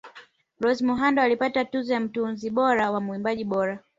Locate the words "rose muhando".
0.59-1.21